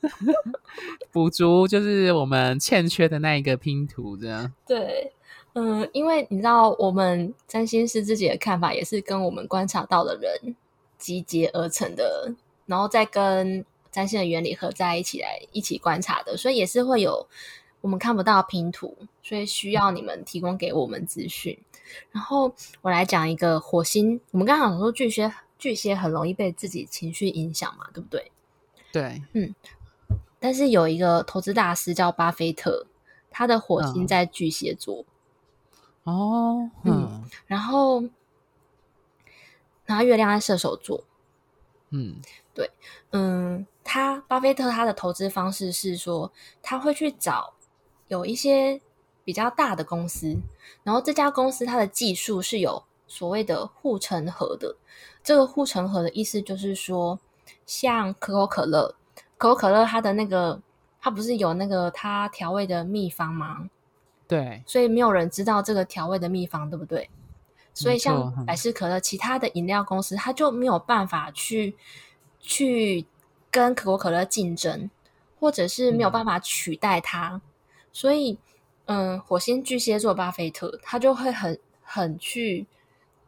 [1.12, 5.12] 补足就是我们欠缺的那一个拼图，这样对。
[5.54, 10.56] 嗯，因为你知道，我们占星师自己的看法也是跟我们观察到的人
[10.96, 12.32] 集结而成的，
[12.64, 17.28] 然后再跟占星的原理合在一起来一起观察的，所以也是会有
[17.80, 21.56] 我们看不到拼图，所以需要你们提供给我们资讯。
[22.10, 28.32] 然后我来讲一个火星，我们刚刚说巨蟹，巨蟹很容易被自己情绪影响嘛，对不对？
[28.90, 29.54] 对，嗯。
[30.40, 32.86] 但是有一个投资大师叫巴菲特，
[33.30, 35.04] 他的火星在巨蟹座。
[36.02, 38.02] 哦，嗯，然后，
[39.86, 41.04] 然后月亮在射手座。
[41.90, 42.16] 嗯，
[42.52, 42.68] 对，
[43.12, 47.54] 嗯，他巴菲特他的投资方式是说，他会去找
[48.08, 48.80] 有一些
[49.24, 50.36] 比较大的公司，
[50.82, 54.76] 然后这家公司它的技术是有所谓的护城河的。
[55.22, 57.18] 这个护城河的意思就是说，
[57.64, 58.94] 像可口可乐。
[59.38, 60.60] 可口可乐，它的那个，
[61.00, 63.68] 它不是有那个它调味的秘方吗？
[64.28, 67.10] 对，所以没有人知道这个调味的秘方，对不对？
[67.74, 71.76] 所以像百事可乐，其他的饮料公司，它就没有办法去
[72.38, 73.04] 去
[73.52, 74.90] 跟可口可乐竞争，
[75.38, 77.34] 或者是没有办法取代它。
[77.34, 77.40] 嗯、
[77.92, 78.36] 所以，
[78.86, 82.66] 嗯，火星巨蟹座巴菲特，他就会很很去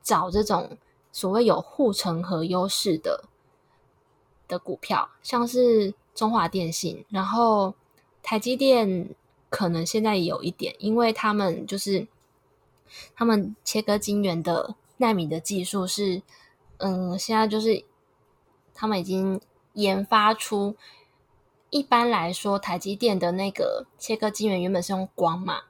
[0.03, 0.77] 找这种
[1.13, 3.25] 所谓有护城河优势的
[4.49, 5.95] 的股票，像是。
[6.15, 7.75] 中华电信，然后
[8.23, 9.09] 台积电
[9.51, 12.07] 可能现在也有一点，因为他们就是
[13.17, 16.23] 他们切割晶圆的纳米的技术是，
[16.77, 17.85] 嗯，现在就是
[18.73, 19.41] 他们已经
[19.75, 20.75] 研发出，
[21.71, 25.61] 一般来说台积电的那个切割晶圆原本是用光嘛，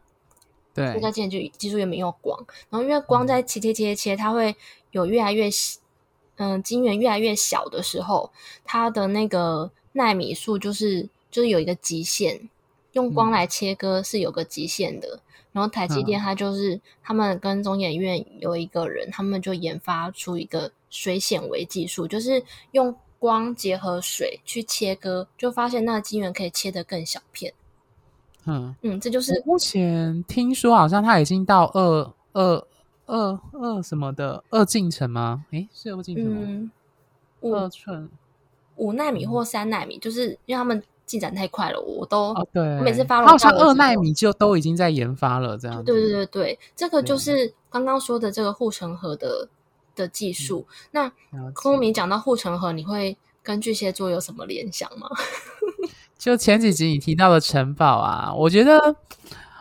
[0.73, 2.39] 对，切割晶圆就技术原本用光，
[2.71, 4.57] 然后因为光在切切切切，它会
[4.93, 5.81] 有越来越细，
[6.37, 8.33] 嗯，晶圆越来越小的时候，
[8.65, 9.71] 它的那个。
[9.97, 12.51] 纳米数就是就是有一个极限，
[12.95, 15.09] 用光来切割是有个极限的。
[15.09, 15.21] 嗯、
[15.53, 22.93] 然后台积电它就是、嗯、他们跟中研院有一个人，他们就研发出一个水显微技术，就是用
[23.25, 27.55] 光结合水去切割，就发现那个晶圆可以切得更小片。
[28.45, 32.67] 嗯嗯，这就是目前听说好像它已经到二二
[33.07, 35.47] 二二什么的二进程吗？
[35.53, 36.43] 诶，是二进程吗？
[36.43, 36.71] 嗯、
[37.41, 38.11] 二寸。
[38.77, 45.83] 五纳米或三纳米，就是因为他们进展太快了，我都、哦、对，我每次发好像二纳米就都已经在研发了，这样。
[45.83, 49.49] 对对对对，这个就是刚刚说的这个护城河的
[49.95, 50.67] 的技术。
[50.71, 55.09] 嗯、那空明讲到护城河，你会跟巨蟹座有什么联想吗？
[56.19, 58.97] 就前几集你提到的城堡啊，我觉得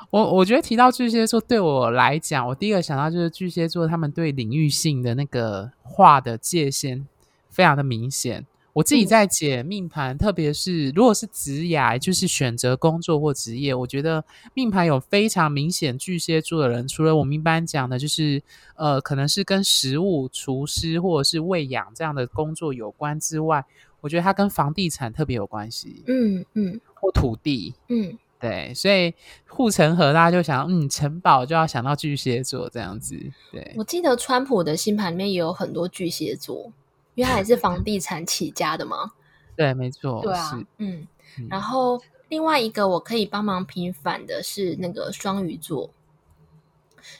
[0.09, 7.05] 我我觉得提到巨蟹座对我来讲，我第一个想到就是巨蟹座他们对领域性的那个画的界限
[7.49, 8.45] 非常的明显。
[8.73, 18.41] 我自己在解命盘，嗯、特别是如果是职涯，就是选择工作或职业，我觉得命盘有非常明显巨蟹座的人，除了我们一般讲的，就是
[18.75, 23.63] 呃，可能是跟食物、厨师或者是喂养这样的工作有关之外，
[24.01, 26.03] 我觉得它跟房地产特别有关系。
[26.07, 27.75] 嗯嗯，或土地。
[27.89, 29.13] 嗯，对，所以
[29.47, 33.15] 护城河大家就想，嗯，城堡就要想到巨蟹座这样子。
[33.51, 36.71] 对，我记得川普的星盘里面也有很多巨蟹座。
[37.15, 39.13] 因为他也是房地产起家的嘛，
[39.55, 45.91] 对，没错，对啊，嗯，嗯，然后另外一个我可以帮忙平反的是那个双鱼座，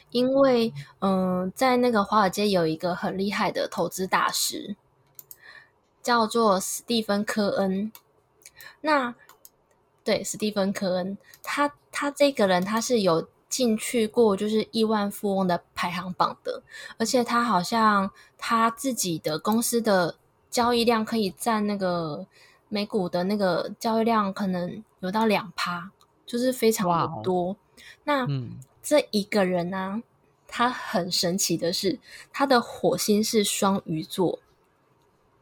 [0.10, 4.76] 因为嗯、呃，在那个华尔街有一个很厉害的投资大师，
[6.02, 7.92] 叫做史蒂芬·科恩。
[8.82, 9.16] 那
[10.04, 13.28] 对，史蒂芬·科恩，他他这个人他是有。
[13.54, 16.64] 进去过就是亿万富翁的排行榜的，
[16.98, 20.16] 而且他好像他自己的公司的
[20.50, 22.26] 交易量可以占那个
[22.68, 25.92] 美股的那个交易量，可能有到两趴，
[26.26, 27.44] 就是非常的多。
[27.44, 27.56] Wow.
[28.06, 30.02] 那、嗯、这一个人呢、啊，
[30.48, 32.00] 他很神奇的是，
[32.32, 34.40] 他的火星是双鱼座，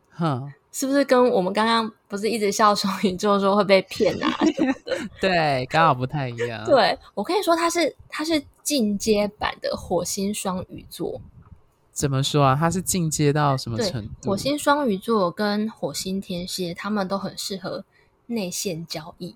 [0.09, 0.51] 哼。
[0.71, 4.29] 是不是跟我们刚刚不是一直笑双鱼座说会被骗啊？
[5.19, 6.63] 对，刚好不太一样。
[6.65, 11.19] 对，我可以说他是他是进阶版的火星双鱼座。
[11.91, 12.55] 怎么说啊？
[12.57, 14.29] 他是进阶到什么程度？
[14.29, 17.83] 火星双鱼座跟火星天蝎，他们都很适合
[18.27, 19.35] 内线交易。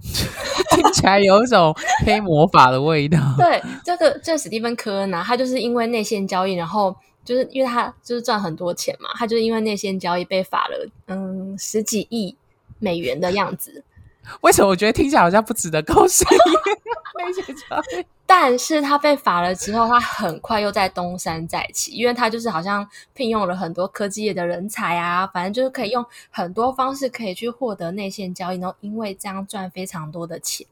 [0.00, 1.74] 听起来有一种
[2.06, 3.18] 黑魔法的味道。
[3.36, 6.96] 对，这个这个史蒂芬科恩啊，他就是因为内线交易，然后。
[7.24, 12.36] 就是因为他就是赚很多钱嘛，他就是因为内线交易被罚了，嗯，十几亿
[12.78, 13.82] 美元的样子。
[14.40, 16.26] 为什么我觉得听起来好像不值得高兴？
[17.18, 30.66] 内线交易， 但是他被罚了之后，他很快又在东山再起，因为他就是好像聘用了很多科技业的人才啊，反正就是可以用很多方式可以去获得内线交易，然后因为这样赚非常多的钱。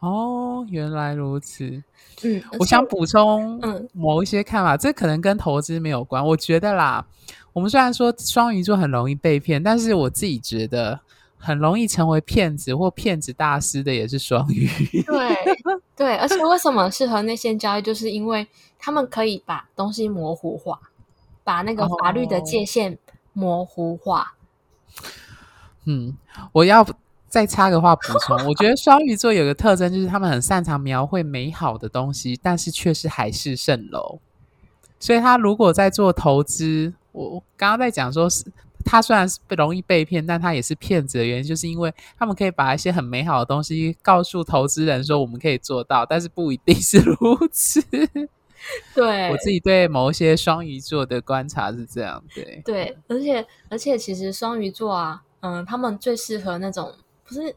[0.00, 1.82] 哦，原来如此。
[2.22, 6.24] 嗯，我想补充嗯某一些看法，嗯、这可能跟投资没有关。
[6.24, 7.04] 我觉得啦，
[7.52, 11.00] 我们虽然说双鱼座很容易被骗，但是我自己觉得
[11.36, 14.68] 很容易成为骗子或骗子大师的也是双鱼。
[15.02, 15.36] 对
[15.96, 18.46] 对，而且为什么适合内线交易，就是因为
[18.78, 20.78] 他们可以把东西模糊化，
[21.42, 22.96] 把那个法律的界限
[23.32, 24.34] 模糊化。
[24.94, 25.02] 哦、
[25.86, 26.16] 嗯，
[26.52, 26.86] 我要。
[27.28, 34.18] 再插个话补充，我觉得双鱼座有个特征，就是他们很擅长描绘美好的东西，但是却是海市蜃楼。
[34.98, 38.44] 所以他如果在做投资，我刚刚在讲说是
[38.84, 47.16] 他虽然是不容易被骗，但他也是骗子的原因，就是因为他们可以把一些很美好的东西告诉投资人说我们可以做到，但是不一定是如
[47.52, 47.80] 此。
[48.94, 56.94] 对，我自己对某一些双鱼座的观察是这样，对对，而且而且其实双鱼座啊，嗯，他们最适合那种。
[57.28, 57.54] 不是，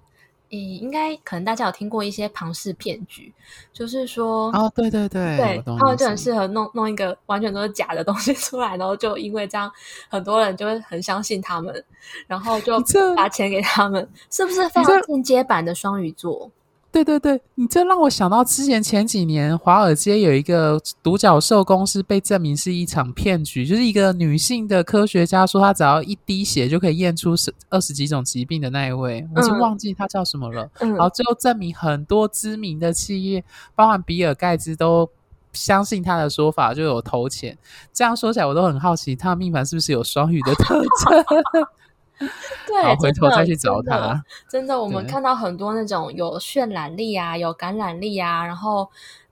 [0.50, 3.34] 你，应该可能大家有听过一些庞氏骗局，
[3.72, 9.72] 就是说，哦，对对对，对，他们就很适合弄弄一个完全都是假的东西出来，然后就因为这样，
[10.10, 11.84] 很多人就会很相信他们，
[12.28, 12.78] 然后就
[13.16, 16.52] 把钱给他们，是不是非常进阶版的双鱼座？
[16.92, 30.70] 对对对，你这让我想到之前前几年华尔街有一个独角兽公司被证明是一场骗局，就是一个女性的科学家说她只要一滴血就可以验出十二十几种疾病的那一位，我已经忘记她叫什么了。
[30.80, 33.42] 嗯、然后最后证明很多知名的企业，
[33.74, 35.10] 包含比尔盖茨都
[35.54, 37.58] 相信他的说法，就有投钱。
[37.94, 41.66] 这样说起来，我都很好奇，他的命盘是不是有双鱼的特征？
[42.68, 44.24] 对，好，回头再去找他。
[44.48, 48.90] 真的，我们看到很多那种有渲染力啊、有感染力啊，然后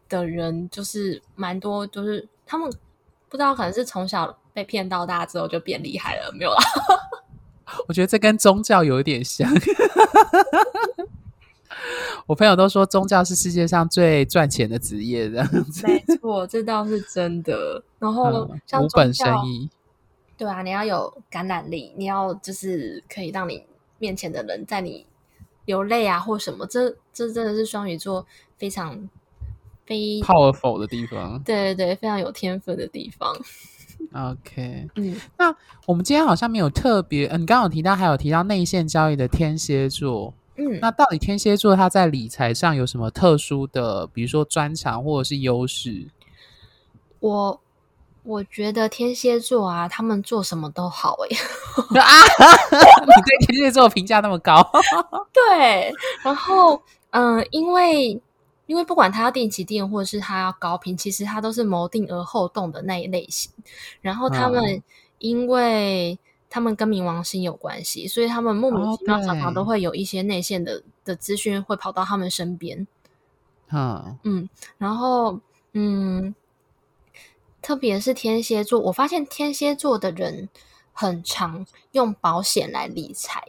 [0.07, 2.69] 的人，就是蛮多，就是他们
[3.29, 6.57] 不知道，可能是从小被骗到大之后就变厉害了，没有啦。
[7.87, 9.49] 我觉得这跟宗教有一点像。
[12.25, 15.87] 我朋友都说宗教是世界上最赚钱的职业，这样子。
[15.87, 17.81] 没错，这倒是真的。
[17.97, 19.69] 然后像无本生意。
[20.39, 23.65] 对啊，你要有感染力，你要就是可以让你
[23.97, 25.05] 面前的人在你
[25.65, 28.25] 流泪啊，或什么，这这真的是双鱼座
[28.55, 29.09] 非常
[29.85, 31.43] 非 powerful 的地方。
[31.43, 33.35] 对对对，非常有天分的地方。
[34.13, 35.53] OK， 嗯，那
[35.85, 46.07] 我们今天好像没有特别，嗯，你刚刚有提到，还有提到内线交易的天蝎座，嗯，那到底天蝎座他在理财上有什么特殊的，比如说专长或者是优势？
[47.19, 47.59] 我。
[48.23, 51.37] 我觉得天蝎座啊，他们做什么都好哎、欸。
[51.99, 52.13] 啊，
[53.01, 54.61] 你对天蝎座评价那么高？
[55.33, 55.91] 对。
[56.23, 58.21] 然后，嗯、呃，因为
[58.67, 63.51] 因为不管他要定期定，或者是他要高频，其实他都是谋定而后动的那一类型。
[64.01, 64.83] 然后他们，
[65.17, 72.85] 因为他们跟冥王星有关系，所以他们莫名其妙常常都会有一些内线的的资讯会跑到他们身边。
[73.71, 75.39] 嗯嗯，然后
[75.73, 76.35] 嗯。
[77.61, 80.47] 特别是天蝎座，我发现天蝎座的人
[80.93, 83.43] 很常用保险来理财，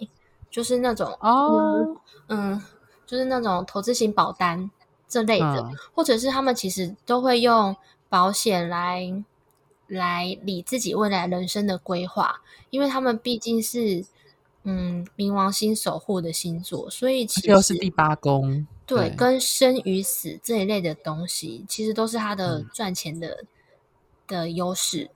[0.50, 1.96] 就是那种哦，
[2.28, 2.60] 嗯，
[3.06, 4.70] 就是那种投资型保单
[5.08, 7.76] 这类的，嗯、或者是他们其实都会用
[8.08, 9.22] 保险来
[9.86, 12.40] 来理自己未来人生的规划，
[12.70, 14.04] 因为他们毕竟是
[14.64, 23.28] 嗯冥王星守护的星座，所以其实又是第八宫，对，对跟生与死这一类的东西，其实都是他的赚钱的。
[23.28, 23.46] 嗯
[24.30, 25.10] 的优势，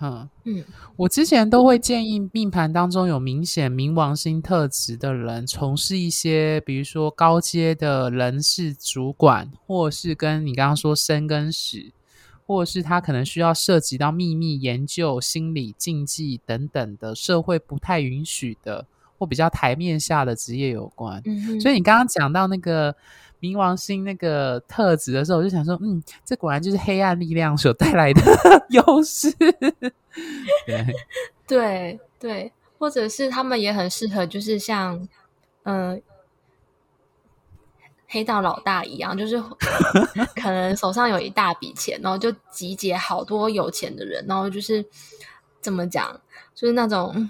[0.00, 0.64] 嗯嗯，
[0.96, 11.92] 我之前都会建议命盘当中有明显冥王星特质的人，从事一些比如说高阶的人事主管，或是跟你刚刚说生跟死，
[12.44, 18.84] 或是他可能需要涉及到秘密研究、心理禁忌等等的社会不太允许的，
[19.16, 21.22] 或比较台面下的职业有关。
[21.24, 22.94] 嗯，所以你刚刚讲到那个。
[23.42, 28.22] 冥王星那个特质的时候，我就想说，嗯，这果然就是黑暗力量所带来的
[28.70, 29.28] 优势。
[30.64, 30.86] 对
[31.48, 35.08] 对对，或者是他们也很适合，就是像
[35.64, 36.00] 嗯、
[38.06, 39.42] 黑道老大一样，就是
[40.40, 44.84] 可能手上有一大笔钱，然后就集结好多有钱的人，然后就是
[45.60, 46.20] 怎么讲，
[46.54, 47.28] 就是那种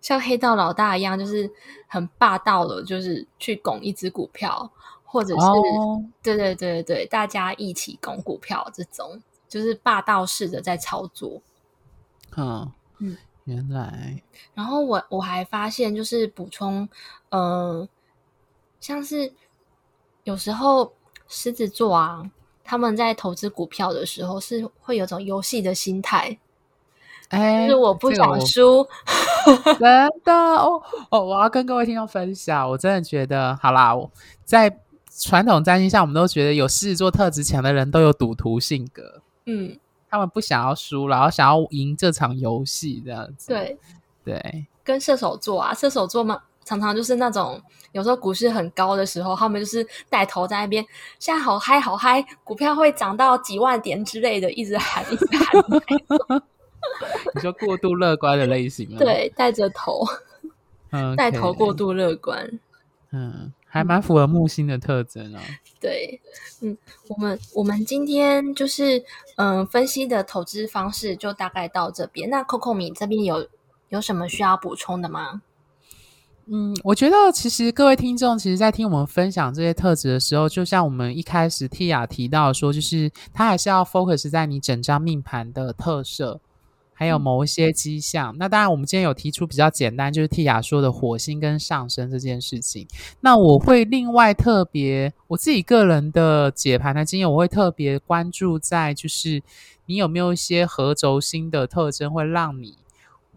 [0.00, 1.48] 像黑道老大一样，就是
[1.86, 4.72] 很霸道的，就是去拱一只股票。
[5.12, 6.00] 或者是、oh.
[6.22, 11.42] 对对对对，大家一起拱股票，这种就是霸道式的在操作。
[12.34, 14.22] 嗯嗯，原来。
[14.54, 16.88] 然后我我还发现，就是补充，
[17.28, 17.86] 呃，
[18.80, 19.34] 像是
[20.24, 20.94] 有时候
[21.28, 22.30] 狮子座啊，
[22.64, 26.38] 他们在投资股票的时候是会有种游戏的心态。
[27.28, 28.88] 哎，就是我不想输，
[29.44, 34.10] 这个、真的哦哦，我要跟各位听众分享，我真的觉得，好啦，我
[34.46, 34.78] 在。
[35.18, 39.20] 传统占星下，我们都觉得有狮子座特质强的人都有赌徒性格。
[39.46, 43.48] 嗯，他们不想要输，然后想要赢这场游戏这样子。
[43.48, 43.78] 对
[44.24, 47.60] 对，跟射手座啊，射手座嘛，常常就是那种
[47.92, 50.84] 有时候股市很高的时候，他们就是带头在那边，
[51.18, 56.42] 现在好嗨好嗨，股票会涨到几万点之类的，一直喊一直喊。
[57.34, 58.98] 你说过度乐观的类型吗？
[58.98, 60.04] 对，带着头，
[61.16, 62.58] 带 Okay 头过度乐观。
[63.12, 65.40] 嗯，还蛮符合木星的特征啊。
[65.80, 66.20] 对，
[66.60, 66.76] 嗯，
[67.08, 69.02] 我们我们今天就是
[69.36, 72.28] 嗯分析的投资方式就大概到这边。
[72.28, 73.48] 那 Coco 米这边有
[73.88, 75.40] 有什么需要补充的吗？
[76.44, 86.40] 嗯，我觉得其实各位听众，其实，在听我们分享这些特质的时候，就像我们一开始 Tia 提到说，就是他还是要 focus 在你整张命盘的特色。
[87.02, 92.86] 还有某一些迹象，那当然，我们今天有提出比较简单，就是蒂亚说的火星跟上升这件事情。
[93.22, 99.42] 那我会另外特别，我自己个人的解盘的经验，我会特别关注在，就是
[99.86, 102.78] 你有没有一些合轴星的特征，会让你，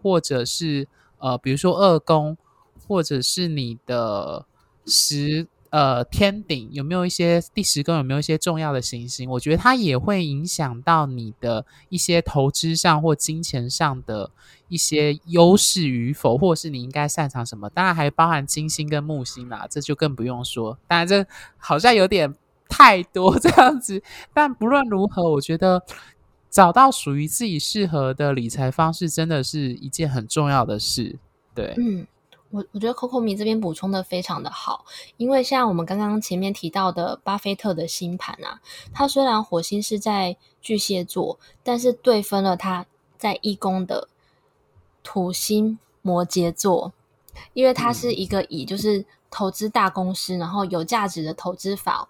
[0.03, 0.87] 或者是
[1.17, 2.37] 呃，比如说二宫，
[2.87, 4.45] 或者是你的
[4.85, 5.47] 十。
[5.75, 9.29] 呃，天顶有没有一些第十宫有没有一些重要的行星？
[9.29, 14.31] 我觉得它也会影响到你的一些投资上或金钱上的
[14.69, 17.69] 一些优势与否，或是你应该擅长什么。
[17.71, 20.79] 当然还包含金星跟木星啦，这就更不用说。
[20.87, 22.33] 当然这好像有点
[22.69, 24.01] 太多这样子，
[24.33, 25.83] 但不论如何，我觉得
[26.49, 31.17] 找到属于自己适合的理财方式，真的是一件很重要的事。
[31.53, 32.07] 对，嗯。
[32.55, 34.85] 我我觉得 Coco 米这边补充的非常的好，
[35.17, 38.61] 因为像我们刚刚前面提到的巴菲特的星盘啊，
[38.93, 42.85] 他虽然火星是在巨蟹座，但是对分了他
[43.17, 44.07] 在一宫的
[45.03, 46.93] 土星摩羯座，
[47.51, 52.07] 因为他是一个以就是投资大公司，然后有价值的投资法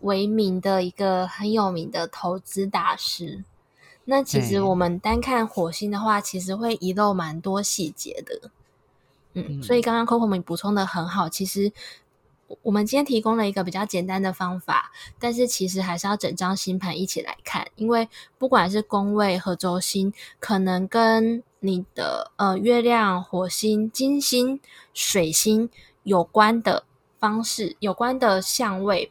[0.00, 3.44] 为名的一个很有名的投资大师。
[4.06, 8.50] 那其实我们单看火星的话，其实会遗漏蛮多细节的。
[9.34, 11.28] 嗯，所以刚刚 Coco 米补充的很好。
[11.28, 11.72] 其实
[12.60, 24.60] 我们今天提供了一个比较简单的方法，但是其实还是要整张星盘一起来看，因为不管是宫位和轴心，可能跟你的呃月亮、火星、金星、
[24.92, 25.70] 水星
[26.02, 26.84] 有关的
[27.18, 29.10] 方式、有关的相位，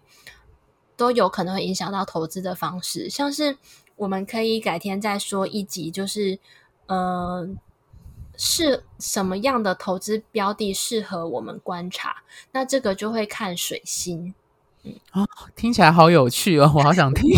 [0.95, 3.09] 都有可能会影响到投资的方式。
[3.09, 3.57] 像是
[3.95, 6.37] 我们可以改天再说一集，就是
[6.85, 7.49] 呃。
[8.43, 12.23] 是什么样的投资标的适合我们观察？
[12.53, 14.33] 那这个就会看水星。
[14.81, 17.29] 嗯，哦，听起来好有趣哦， 我好想听。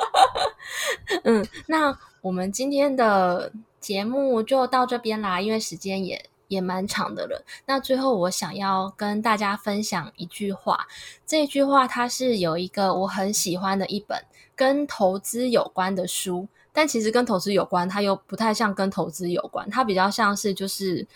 [1.24, 3.50] 嗯，那我们今天的
[3.80, 7.42] 节目就到这边啦，因为时间也也蛮长的了。
[7.64, 10.86] 那最后我想要跟大家分享一句话，
[11.24, 14.22] 这句话它是有一个我很喜欢的一本
[14.54, 16.48] 跟投资有关的书。
[16.72, 21.06] 但其实跟投资有关，它又不太像跟投资有关，它比较像是就是，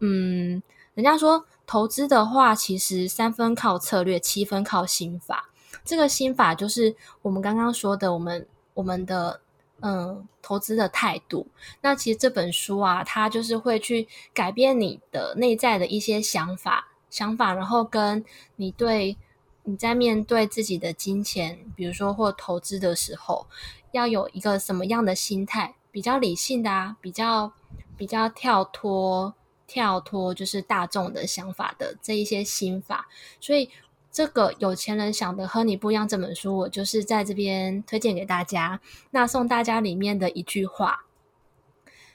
[0.00, 0.62] 嗯，
[0.94, 5.50] 人家说投资的话，其实三分靠策略，七分靠心法。
[5.84, 9.40] 这个心法就是我们刚刚说的，我们我们的
[9.80, 11.46] 嗯投资的态度。
[11.80, 18.24] 那其实这本书啊，它就是会去改变你的内在的一些想法，想法，然后跟
[18.56, 19.16] 你对
[19.64, 23.46] 你在面对自己的金钱，比如说或投资的时候。
[23.92, 25.74] 要有一个什么样的心态？
[25.90, 27.52] 比较理性的啊，比较
[27.94, 29.34] 比较跳脱
[29.66, 33.06] 跳脱，就是大众的想法的这一些心法。
[33.38, 33.68] 所以
[34.10, 38.80] 这个有钱人想的和你不一样这本书，我就是在这边推荐给大家。
[39.10, 41.04] 那送大家里面的一句话：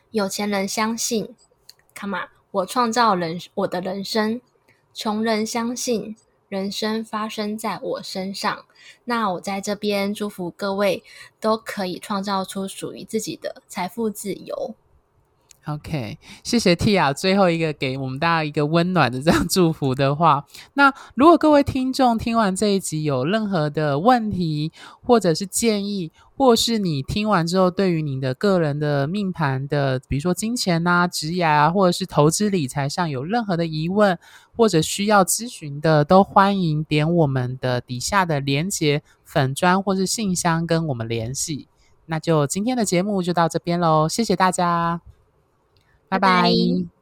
[0.10, 1.36] 有钱人相信
[1.94, 4.42] ，Come on，我创造人我的人生；
[4.96, 6.16] 穷人相信。
[6.50, 8.66] 人生发生在我身上，
[9.04, 11.04] 那我在这边祝福各位
[11.40, 14.76] 都可以创造出属于自己的财富自由。
[15.68, 20.46] OK，谢谢 Tia，最后一个给我们大家一个温暖的这样祝福的话。
[20.76, 24.72] 那如果各位听众听完这一集有任何的问题，
[25.04, 34.18] 或者是建议，或是你听完之后对于你的个人的命盘的，比如说金钱啊、职业啊，或者是投资理财上有任何的疑问，
[34.56, 41.68] 或者需要咨询的，都欢迎点我们的底下的连结粉砖或是信箱跟我们联系。
[42.06, 45.02] 那就今天的节目就到这边喽，谢谢大家。
[46.10, 46.97] 拜拜。